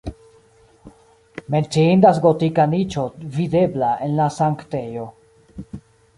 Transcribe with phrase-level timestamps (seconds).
[1.55, 3.05] Menciindas gotika niĉo
[3.37, 5.07] videbla en la sanktejo.